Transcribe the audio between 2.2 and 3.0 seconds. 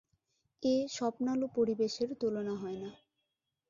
তুলনা হয় না।